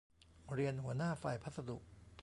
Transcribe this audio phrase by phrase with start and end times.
[0.53, 1.77] เรียน หัวหน้าฝ่ายพัสดุ